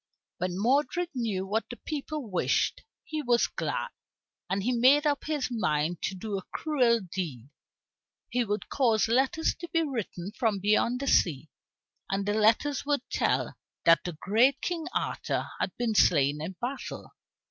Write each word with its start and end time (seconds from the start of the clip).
When 0.39 0.57
Modred 0.57 1.09
knew 1.13 1.45
what 1.45 1.69
the 1.69 1.75
people 1.75 2.27
wished, 2.27 2.81
he 3.03 3.21
was 3.21 3.45
glad, 3.45 3.89
and 4.49 4.63
he 4.63 4.71
made 4.71 5.05
up 5.05 5.25
his 5.25 5.49
mind 5.51 6.01
to 6.01 6.15
do 6.15 6.39
a 6.39 6.49
cruel 6.51 7.01
deed. 7.01 7.49
He 8.27 8.43
would 8.43 8.67
cause 8.67 9.07
letters 9.07 9.53
to 9.59 9.69
be 9.69 9.83
written 9.83 10.31
from 10.31 10.57
beyond 10.57 11.01
the 11.01 11.07
sea, 11.07 11.49
and 12.09 12.25
the 12.25 12.33
letters 12.33 12.83
would 12.83 13.07
tell 13.11 13.55
that 13.85 14.03
the 14.03 14.13
great 14.13 14.59
King 14.61 14.87
Arthur 14.91 15.47
had 15.59 15.77
been 15.77 15.93
slain 15.93 16.41
in 16.41 16.53
battle. 16.59 17.11